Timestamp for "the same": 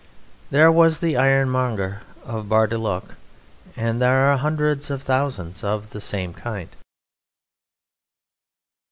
5.91-6.33